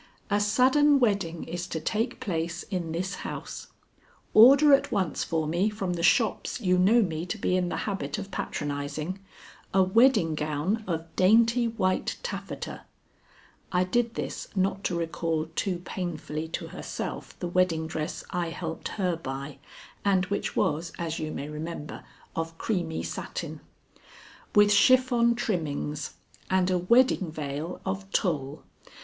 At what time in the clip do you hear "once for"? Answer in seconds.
4.91-5.45